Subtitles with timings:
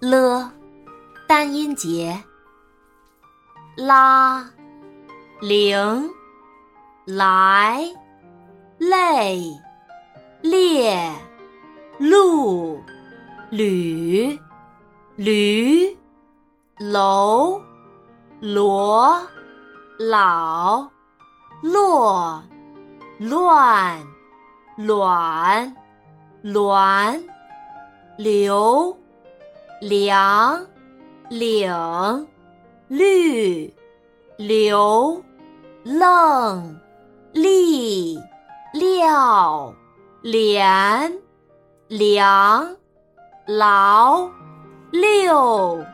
[0.00, 0.52] 了，
[1.26, 2.22] 单音节。
[3.76, 4.44] 拉，
[5.40, 6.10] 铃，
[7.06, 7.82] 来，
[8.78, 9.42] 累，
[10.42, 11.12] 列，
[11.98, 12.82] 路，
[13.50, 14.38] 旅，
[15.16, 15.96] 驴，
[16.78, 17.60] 楼，
[18.40, 19.18] 罗，
[19.98, 20.90] 老，
[21.62, 22.42] 落，
[23.18, 24.06] 乱，
[24.76, 25.76] 卵，
[26.42, 27.22] 卵，
[28.18, 28.96] 流，
[29.80, 30.66] 梁，
[31.28, 32.26] 岭。
[32.88, 33.74] 绿，
[34.36, 35.20] 流，
[35.82, 36.80] 愣，
[37.32, 38.16] 立，
[38.72, 39.74] 料，
[40.22, 41.12] 连，
[41.88, 42.76] 梁，
[43.48, 44.30] 劳，
[44.92, 45.84] 六，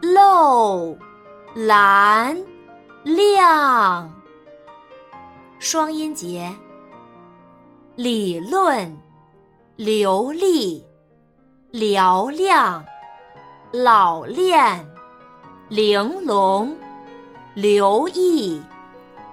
[0.00, 0.96] 漏，
[1.54, 2.36] 蓝，
[3.04, 4.12] 亮。
[5.60, 6.52] 双音节。
[7.94, 8.98] 理论，
[9.76, 10.84] 流利，
[11.70, 12.84] 嘹亮，
[13.72, 14.92] 老练。
[15.68, 16.76] 玲珑，
[17.54, 18.60] 留意，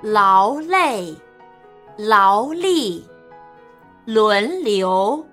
[0.02, 1.14] 劳累，
[1.98, 3.06] 劳力，
[4.06, 5.26] 轮流，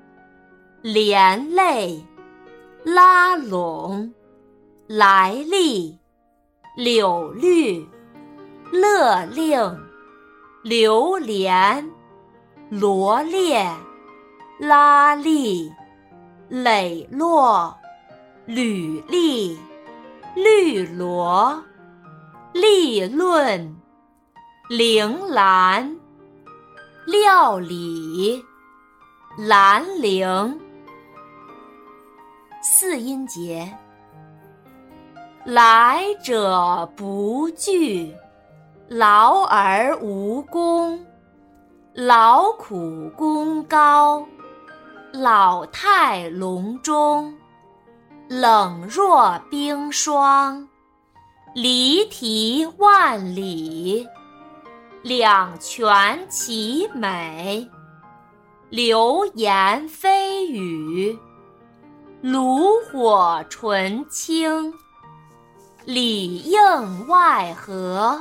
[0.83, 2.05] 连累，
[2.83, 4.13] 拉拢，
[4.89, 5.97] 来历，
[6.77, 7.87] 柳绿，
[8.73, 9.79] 勒令，
[10.65, 11.89] 榴莲，
[12.69, 13.70] 罗列，
[14.59, 15.70] 拉力，
[16.48, 17.79] 磊落，
[18.47, 19.58] 履历。
[20.34, 21.64] 绿萝，
[22.52, 23.75] 立论，
[24.69, 25.97] 铃兰，
[27.06, 28.44] 料理，
[29.39, 30.61] 兰陵。
[32.62, 33.74] 四音节。
[35.47, 38.14] 来者不拒，
[38.89, 41.02] 劳而无功，
[41.94, 44.22] 劳苦功高，
[45.14, 47.33] 老态龙钟。
[48.29, 50.69] 冷若冰霜，
[51.55, 54.05] 离题万里，
[55.03, 57.70] 两全其美，
[58.69, 61.17] 流言蜚语，
[62.20, 64.75] 炉火纯青，
[65.85, 68.20] 里应外合，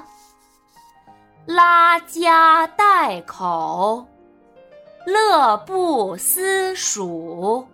[1.47, 4.05] 拉家带口，
[5.07, 7.67] 乐不思蜀。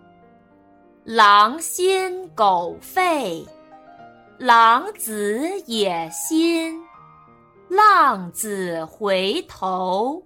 [1.04, 3.44] 狼心狗肺，
[4.38, 6.80] 狼子野心，
[7.68, 10.22] 浪子回头。